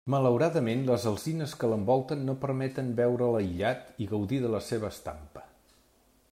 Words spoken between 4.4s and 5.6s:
de la seua estampa.